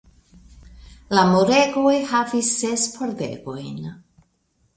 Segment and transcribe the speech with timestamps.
[1.17, 3.79] La muregoj havis ses pordegojn.